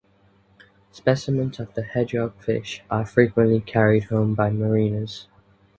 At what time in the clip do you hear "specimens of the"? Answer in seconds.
0.91-1.83